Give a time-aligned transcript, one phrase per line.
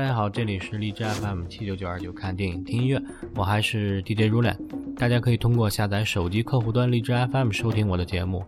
[0.00, 3.02] 大家好，这里是荔枝 FM 七九九二九，看电影听音乐，
[3.34, 4.56] 我还是 DJ Rulan。
[4.96, 8.42] 大家可以通过下载手机客户端荔枝 FM 收听我的节目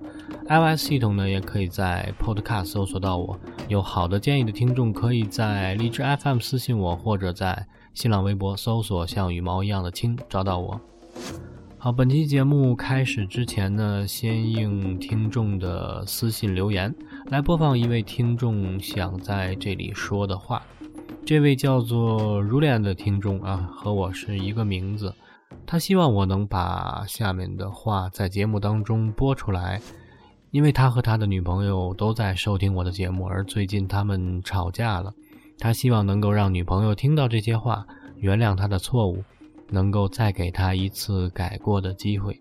[0.48, 3.38] ，iOS 系统呢也可以在 Podcast 搜索到我。
[3.68, 10.80] 有好的建议的听众，可以在荔枝 FM 私信我，或者在新浪微博搜索“像羽毛一样的青”找到我。
[11.77, 16.94] 好，本期节目开始之前呢，先应听众的私信留言
[17.27, 20.62] 来播放一位听众想在这里说的话。
[21.24, 25.14] 这位叫做 ruler 的听众啊，和我是一个名字。
[25.66, 29.80] 他希望我能把下面的话在节目当中播出来，
[30.50, 35.12] 因为他和他的女朋友都在收听我的节目，而最近他们吵架了。
[35.58, 39.22] 他希望能够让女朋友听到这些话，原谅他的错误。
[39.75, 42.38] 能够再给他一次改过的机会。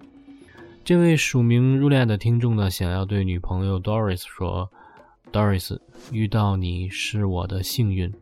[0.84, 4.70] 这位署名入殓的听众呢，想要对女朋友 Doris 说
[5.32, 5.80] ：“Doris，
[6.12, 8.14] 遇到你是我的幸运，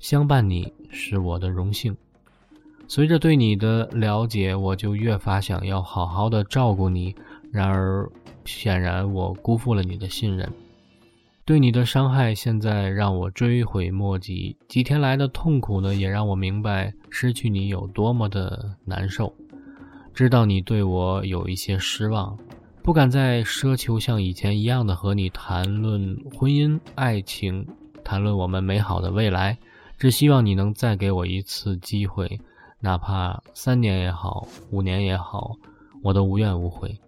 [0.00, 1.94] 相伴你是我的荣幸。
[2.88, 7.14] 随着对你的了解，我就越发想要好好的照顾你。
[7.52, 8.10] 然而，
[8.46, 10.50] 显然我辜负了你的信任。”
[11.44, 14.56] 对你的伤害，现在让我追悔莫及。
[14.68, 19.34] 几天来的痛苦呢，也让我明白失去你有多么的难受。
[20.14, 22.38] 知道你对我有一些失望，
[22.82, 27.66] 不敢再奢求像以前一样的和你谈论婚姻、爱情，
[28.02, 29.58] 谈论我们美好的未来。
[30.00, 32.40] 只希望你能再给我一次机会，
[32.80, 35.54] 哪怕三年也好，五年也好，
[36.02, 36.98] 我都无怨无悔。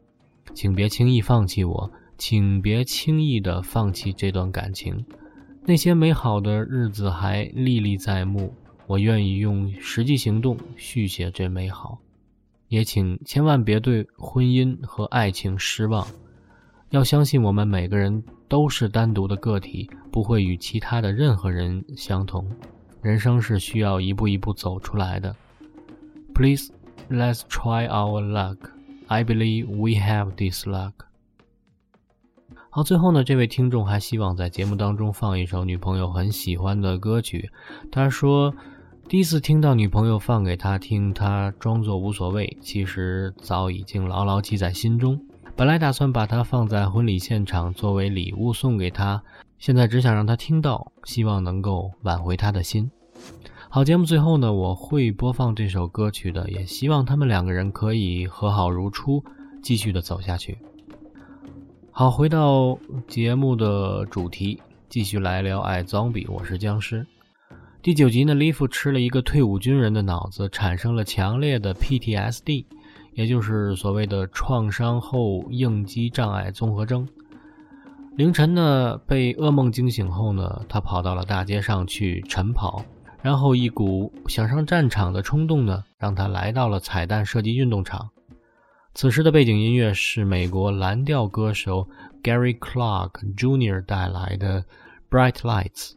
[0.52, 1.90] 请别轻易放弃我。
[2.18, 5.04] 请别轻易的放弃这段感情，
[5.64, 8.54] 那些美好的日子还历历在目。
[8.86, 11.98] 我愿意用实际行动续写这美好，
[12.68, 16.06] 也请千万别对婚姻和爱情失望。
[16.90, 22.46] 要相信我们每个人都是单独的个体，不会与其他的任何人相同。
[23.02, 25.34] 人生是需要一步一步走出来的。
[26.32, 26.70] Please,
[27.10, 28.56] let's try our luck.
[29.08, 30.92] I believe we have this luck.
[32.70, 37.50] 好，最后呢，这位听众还希望在节目当中放一首女朋友很喜欢的歌曲。
[37.90, 38.54] 他说，
[39.08, 45.20] 第一次听到女朋友放给他听，他装作无所谓，其实早已经牢牢记在心中。
[45.54, 49.22] 本来打算把它放在婚礼现场作为礼物送给他，
[49.58, 52.90] 现在只想让他听到，希望能够挽回他的心。
[53.68, 59.22] 好，节目最后呢，我会播放这首歌曲的，也希望他们两个人可以和好如初，
[59.62, 60.58] 继续的走下去。
[61.90, 64.58] 好，回到节目的主题，
[64.88, 66.26] 继续来聊《爱 Zombie》。
[66.32, 67.06] 我是僵尸。
[67.82, 72.64] 第九集呢，利夫吃了一个退伍军人的脑子，产生了强烈的 PTSD，
[73.14, 77.08] 也就是所谓的创伤后应激障碍综合征。
[78.16, 82.84] 凌晨呢，被噩梦惊醒后呢，他跑到了大街上去晨跑，
[83.22, 88.10] 然后一股想上战场的冲动呢，让他来到了彩弹射击运动场。
[88.94, 91.88] 此时的背景音乐是美国蓝调歌手
[92.22, 93.82] Gary Clark Jr.
[93.86, 94.62] 带来的
[95.10, 95.92] 《Bright Lights》。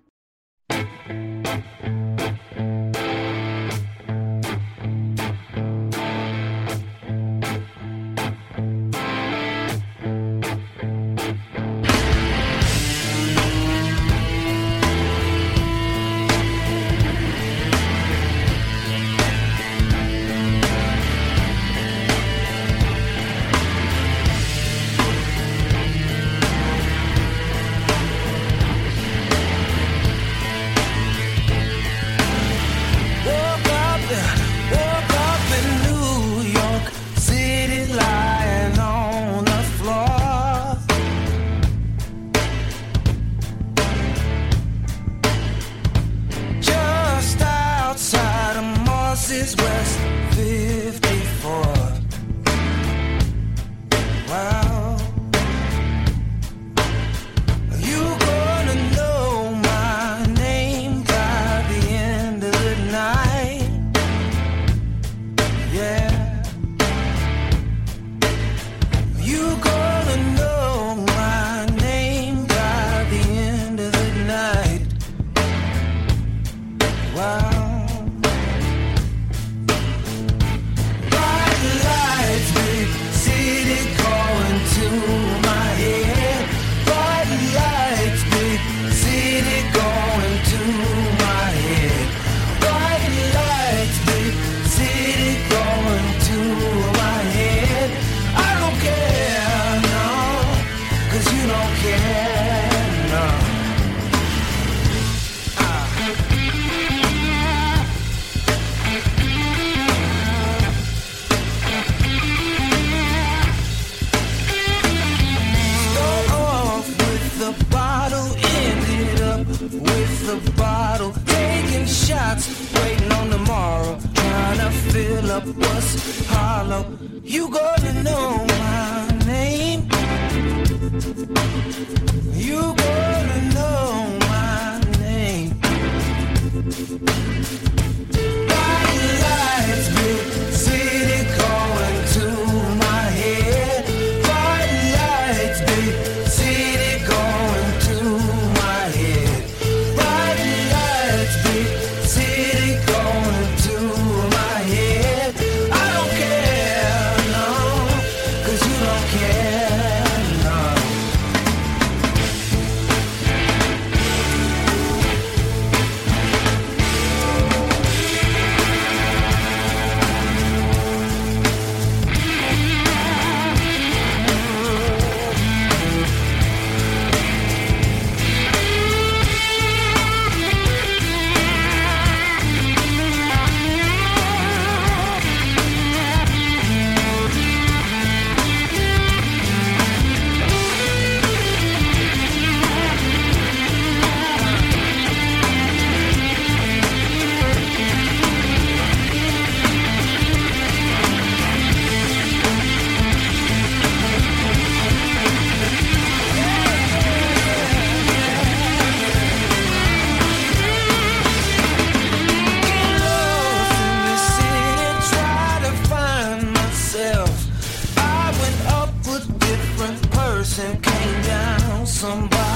[220.55, 221.85] blessing came down.
[221.85, 222.54] Somebody.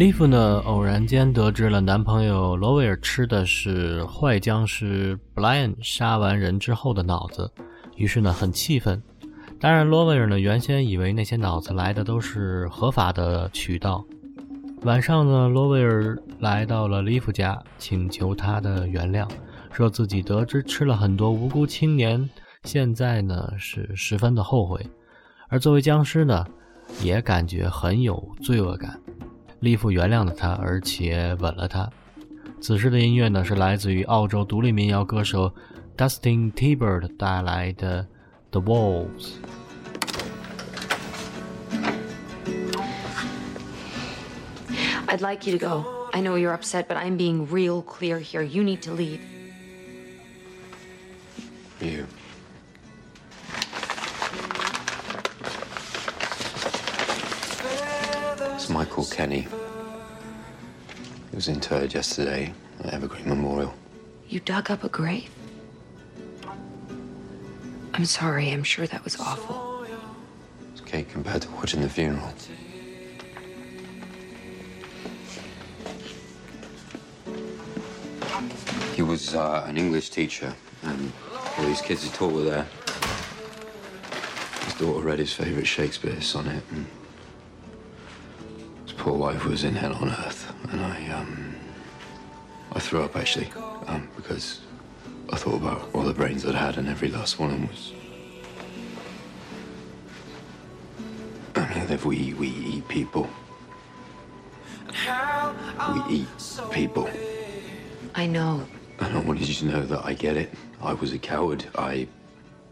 [0.00, 7.52] 丽芙呢，偶然间得知了男朋友罗威尔吃的是坏僵尸 Brian 杀完人之后的脑子，
[7.96, 9.02] 于是呢很气愤。
[9.60, 14.02] 当然，罗威尔呢原先以为那些脑子来的都是合法的渠道。
[14.84, 19.28] 晚上呢，罗威尔来到了丽芙家，请求她的原谅，
[19.70, 22.26] 说自己得知吃了很多无辜青年，
[22.64, 24.80] 现在呢是十分的后悔，
[25.50, 26.46] 而作为僵尸呢，
[27.02, 28.98] 也感觉很有罪恶感。
[29.59, 31.89] 利弗原谅了他，而且吻了他。
[32.61, 35.53] 此时的音乐呢，是来自于澳洲独立民谣歌手
[35.97, 38.03] Dustin Tibbert 带来的《
[38.51, 39.07] The Walls》。
[45.07, 45.85] I'd like you to go.
[46.11, 48.41] I know you're upset, but I'm being real clear here.
[48.41, 49.19] You need to leave.
[51.79, 52.05] You.
[58.70, 59.48] Michael Kenny.
[61.30, 63.74] He was interred yesterday at Evergreen Memorial.
[64.28, 65.28] You dug up a grave?
[67.94, 68.50] I'm sorry.
[68.50, 69.84] I'm sure that was awful.
[70.72, 72.32] It's okay compared to watching the funeral.
[78.94, 81.12] He was uh, an English teacher, and
[81.58, 82.66] all these kids he taught were there.
[84.64, 86.86] His daughter read his favourite Shakespeare sonnet, and
[89.30, 91.54] wife was in hell on earth, and I, um,
[92.72, 93.48] I threw up actually,
[93.86, 94.60] um, because
[95.32, 97.92] I thought about all the brains I'd had, and every last one of them was.
[101.54, 103.30] I mean, if we we eat people,
[105.94, 106.28] we eat
[106.72, 107.08] people.
[108.16, 108.66] I know.
[108.98, 110.52] And I wanted you to know that I get it.
[110.82, 111.64] I was a coward.
[111.76, 112.08] I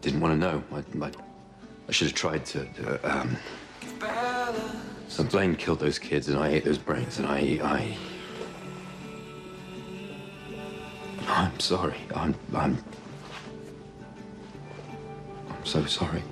[0.01, 0.63] didn't want to know.
[0.73, 1.11] I, I,
[1.87, 2.67] I should have tried to.
[2.85, 3.37] Uh, um,
[5.19, 7.97] so Blaine killed those kids, and I ate those brains, and I, I.
[11.27, 11.97] I'm sorry.
[12.15, 12.81] I'm, I'm.
[15.49, 16.23] I'm so sorry.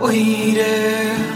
[0.00, 1.35] waited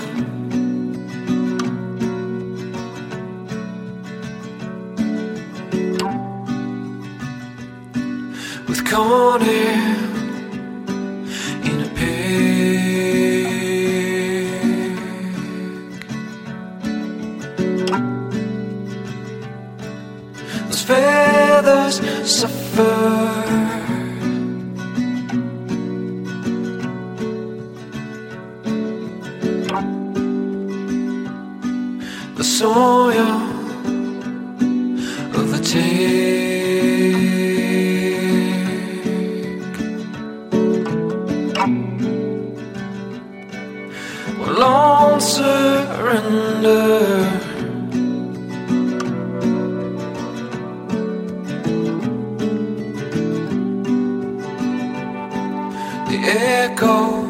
[56.23, 57.25] echo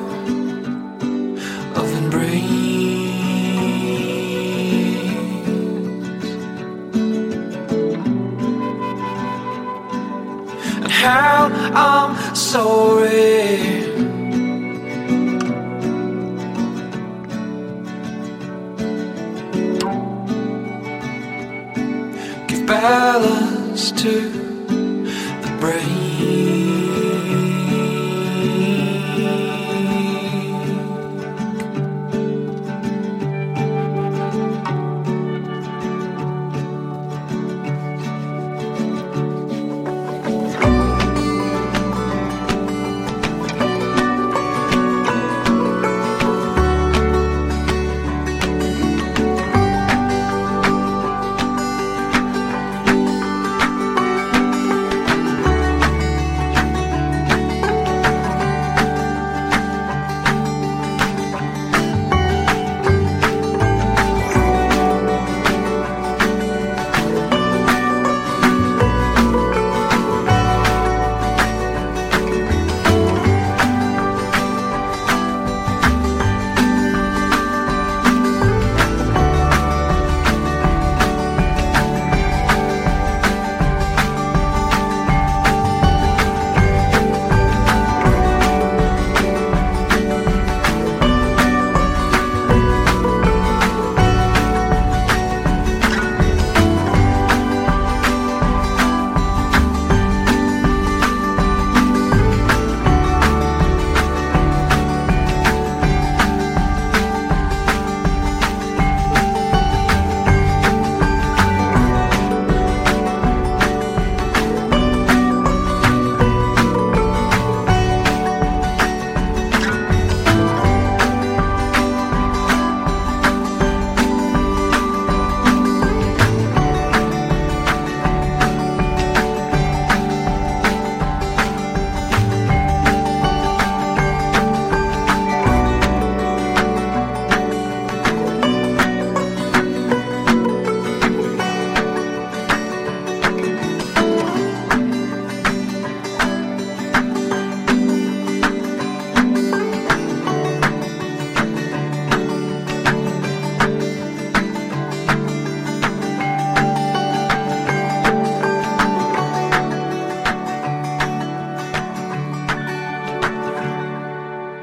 [1.75, 2.11] of embrace.
[2.11, 2.71] breeze.
[10.83, 13.40] And how I'm sorry.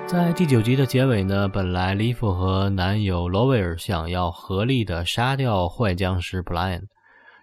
[0.07, 6.87] 在第九集的结尾呢，本来利夫和男友罗威尔想要合力的杀掉坏僵尸布莱恩，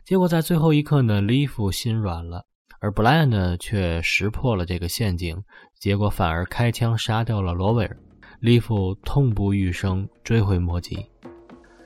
[0.02, 2.47] 结果在最后一刻呢，利夫心软了，
[2.80, 5.37] 而布莱恩呢却识破了这个陷阱，
[5.78, 7.99] 结果反而开枪杀掉了罗威尔，
[8.40, 11.04] 利夫痛不欲生，追悔莫及。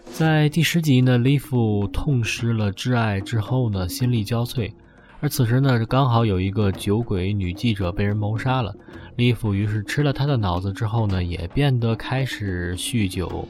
[0.04, 4.72] 在第十集呢，利夫痛失了挚爱之后呢，心力交瘁。
[5.20, 8.72] 而此时呢，刚好有一个酒鬼女记者被人谋杀了。
[9.16, 13.48] 利夫于是吃了她的脑子之后呢，也变得开始酗酒，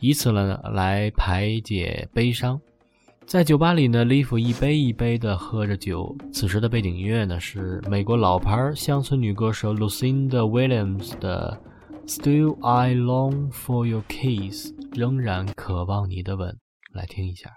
[0.00, 2.58] 以此呢来排解悲伤。
[3.26, 6.16] 在酒吧里呢，利夫一杯一杯地喝着酒。
[6.32, 11.60] 此时的背景音乐呢是美国老牌乡村女歌手 Lucinda Williams 的
[12.08, 16.56] 《Still I Long for Your Kiss》，仍然渴望你的吻。
[16.94, 17.50] 来听一下。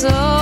[0.00, 0.39] So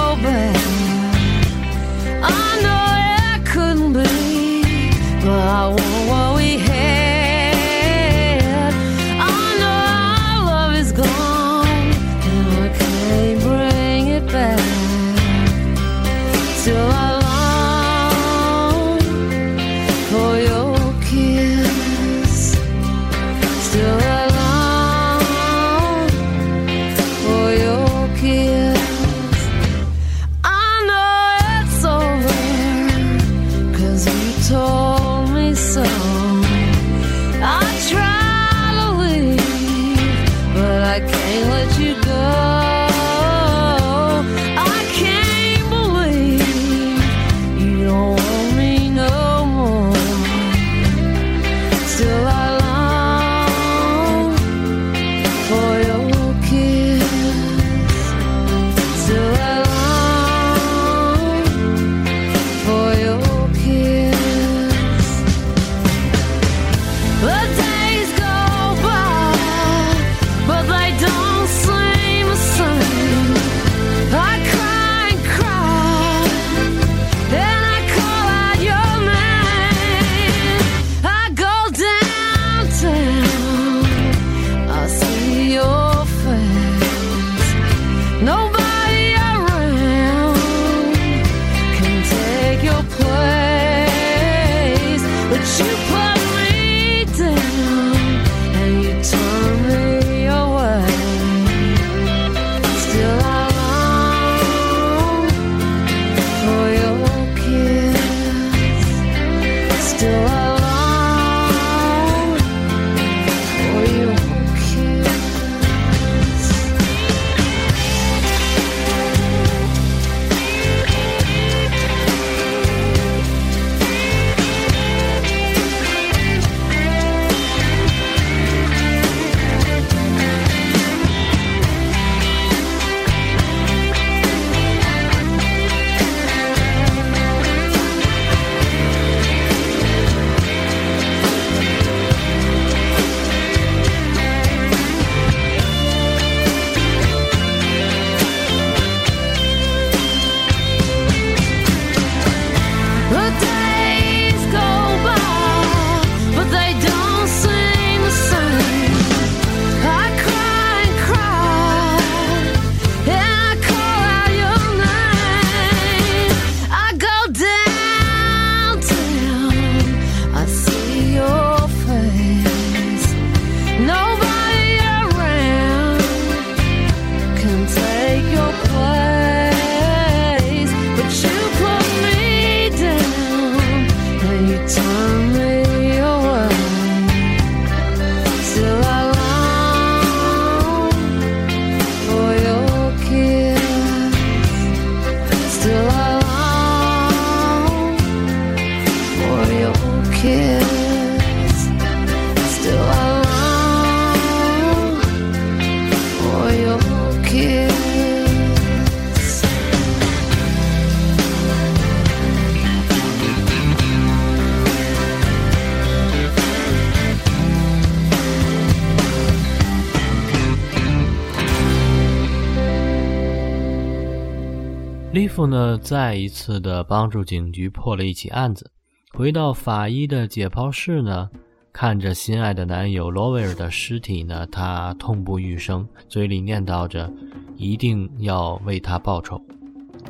[225.39, 228.73] 利夫呢，再一次的帮助警局破了一起案子。
[229.13, 231.31] 回到法医的解剖室呢，
[231.73, 237.09] 看着心爱的男友罗威尔的尸体呢，他痛不欲生，嘴里念叨着
[237.57, 239.41] 一定要为他报仇。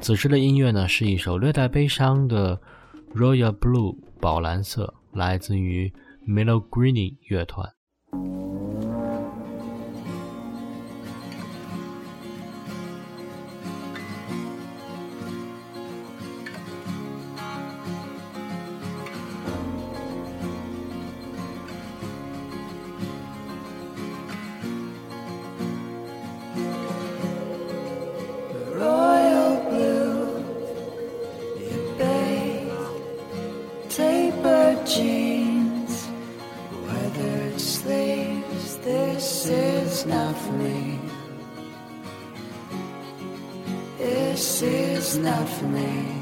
[0.01, 2.59] 此时的音乐呢，是一首略带悲伤的
[3.15, 5.93] Royal Blue 宝蓝色，来自于
[6.27, 7.69] Milo Greeny 乐团。
[45.09, 46.18] Is not for me.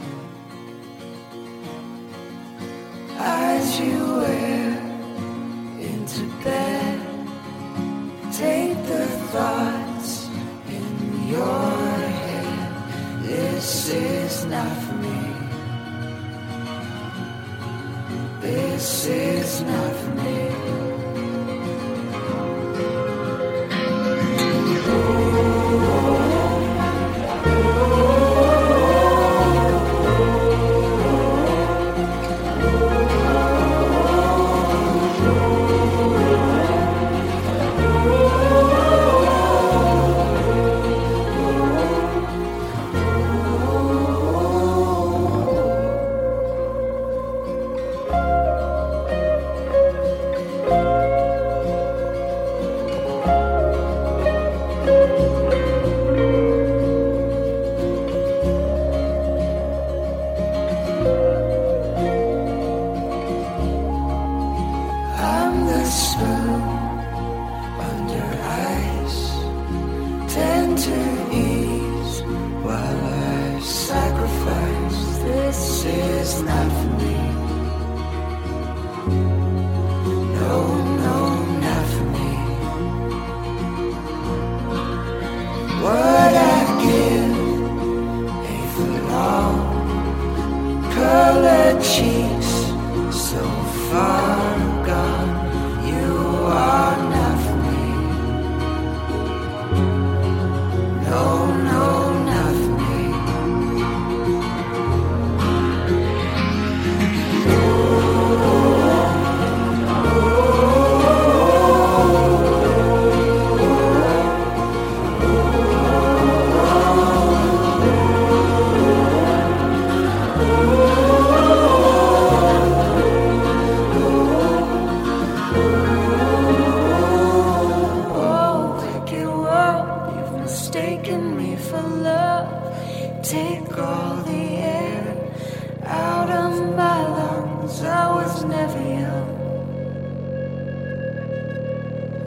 [137.82, 139.28] I was never young.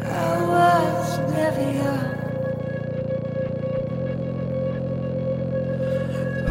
[0.04, 2.10] I was never young.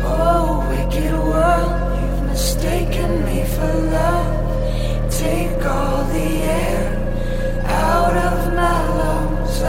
[0.02, 5.10] Oh, wicked world, you've mistaken me for love.
[5.12, 6.84] Take all the air
[7.66, 9.62] out of my lungs.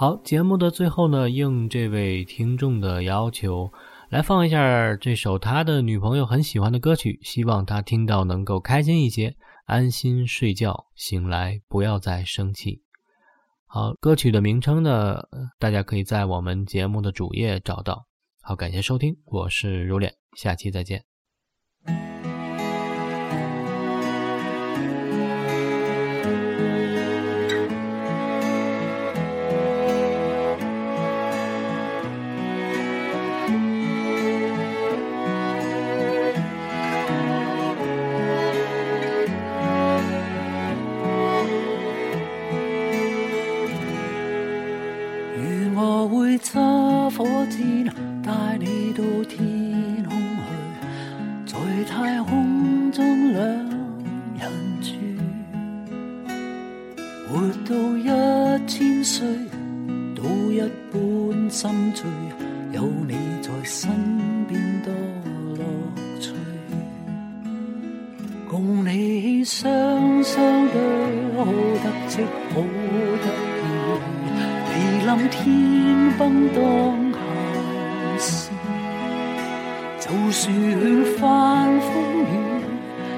[0.00, 3.72] 好，节目的最后呢，应这位听众的要求，
[4.10, 9.34] 来放一下这首他的女朋友很喜欢的歌曲，希望他听到能够开心一些，
[9.66, 12.80] 安心睡觉，醒来不要再生气。
[13.66, 15.20] 好，歌曲的名称呢，
[15.58, 18.06] 大家可以在我们节目的主页找到。
[18.40, 21.07] 好，感谢收听，我是如脸，下期再见。
[80.08, 80.50] 就算
[81.18, 81.92] 翻风
[82.22, 82.24] 雨，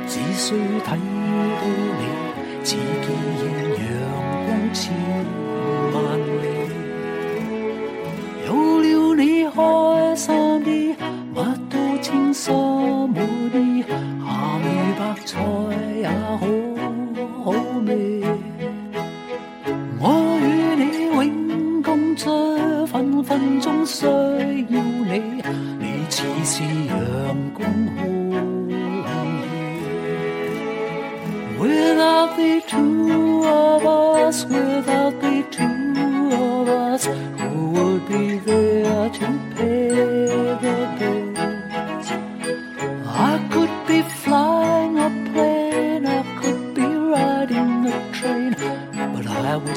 [0.09, 1.63] 只需睇到
[2.01, 2.03] 你，
[2.65, 3.07] 似见
[3.79, 3.87] 阳
[4.45, 4.83] 光千
[5.93, 6.60] 万里。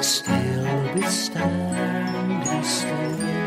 [0.03, 3.42] Still be standing still.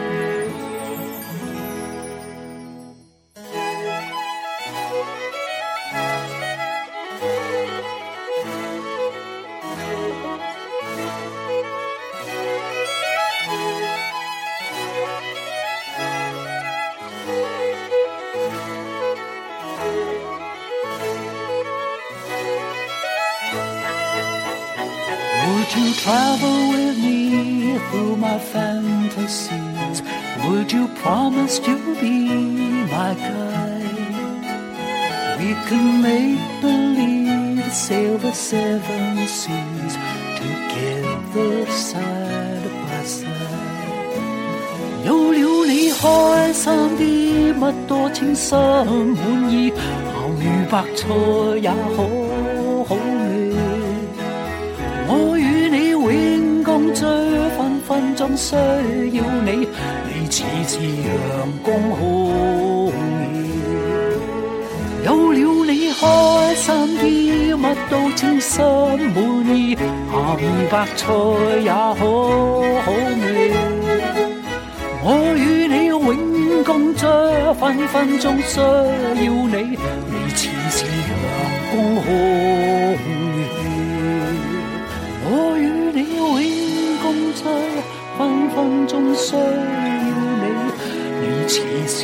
[47.67, 49.75] 啲，乜多稱心满意，鹹
[50.39, 51.09] 魚白菜
[51.61, 51.97] 也好
[52.89, 53.01] 好味。
[55.09, 57.05] 我与你永共聚，
[57.57, 59.67] 分分钟需要你，
[60.07, 61.11] 你似是陽
[61.63, 62.93] 光空
[63.33, 63.35] 氣。
[65.05, 67.05] 有了你开心啲，
[67.57, 68.65] 乜都稱心
[69.15, 69.17] 满
[69.57, 69.81] 意，咸
[70.71, 71.05] 白菜
[71.63, 73.53] 也好好味。
[75.09, 75.66] 我与
[76.67, 77.07] 你永共聚，
[77.61, 78.65] 分分钟需要
[79.15, 79.79] 你，
[80.11, 81.11] 你似是阳
[81.71, 83.39] 光空气。
[85.23, 85.63] 我与
[85.95, 86.27] 你永
[87.01, 87.41] 共聚，
[88.19, 88.19] 分
[88.51, 88.57] 分
[88.89, 89.41] 钟需要
[90.43, 90.45] 你，
[91.21, 91.55] 你似
[91.87, 91.99] 是